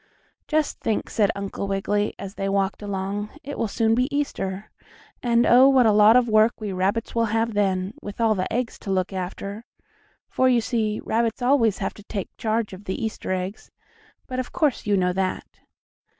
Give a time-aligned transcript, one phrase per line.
[0.47, 3.29] "Just think," said Uncle Wiggily, as they walked along.
[3.43, 4.71] "It will soon be Easter.
[5.21, 5.69] And, oh!
[5.69, 8.89] what a lot of work we rabbits will have then, with all the eggs to
[8.91, 9.63] look after.
[10.27, 13.69] For, you see, rabbits always have to take charge of the Easter eggs,
[14.25, 15.45] but of course you know that."